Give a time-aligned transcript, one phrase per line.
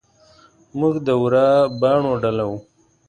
[0.79, 1.47] موږ د ورا
[1.81, 2.57] باڼو ډله وو.